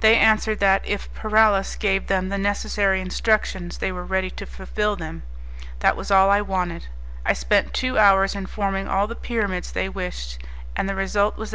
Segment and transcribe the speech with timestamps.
[0.00, 4.96] They answered that, if Paralis gave them the necessary instructions, they were ready to fulfil
[4.96, 5.22] them.
[5.78, 6.88] That was all I wanted.
[7.24, 10.40] I spent two hours in forming all the pyramids they wished,
[10.76, 11.54] and the result was that